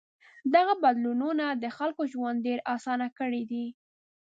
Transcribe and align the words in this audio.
دغو 0.53 0.73
بدلونونو 0.83 1.45
د 1.63 1.65
خلکو 1.77 2.01
ژوند 2.13 2.43
ډېر 2.47 2.59
آسان 2.75 2.99
کړی 3.19 3.43
دی. 3.51 3.65